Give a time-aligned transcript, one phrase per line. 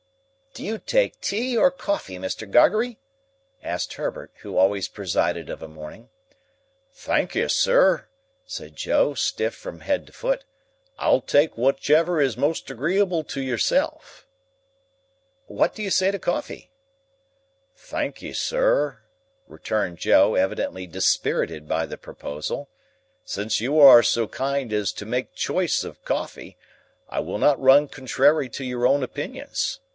[0.53, 2.49] "Do you take tea, or coffee, Mr.
[2.49, 2.99] Gargery?"
[3.63, 6.09] asked Herbert, who always presided of a morning.
[6.91, 8.07] "Thankee, Sir,"
[8.45, 10.43] said Joe, stiff from head to foot,
[10.97, 14.27] "I'll take whichever is most agreeable to yourself."
[15.45, 16.71] "What do you say to coffee?"
[17.75, 18.97] "Thankee, Sir,"
[19.47, 22.69] returned Joe, evidently dispirited by the proposal,
[23.23, 26.57] "since you are so kind as make chice of coffee,
[27.07, 29.79] I will not run contrairy to your own opinions.